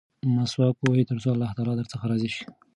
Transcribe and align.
مسواک 0.35 0.75
ووهئ 0.79 1.03
ترڅو 1.09 1.29
الله 1.33 1.49
تعالی 1.57 1.73
درڅخه 1.77 2.05
راضي 2.11 2.29
شي. 2.35 2.43